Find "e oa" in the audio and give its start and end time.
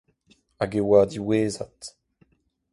0.79-1.01